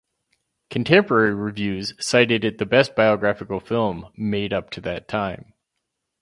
[0.71, 5.53] Contemporary reviews cited it the best biographical film made up to that time.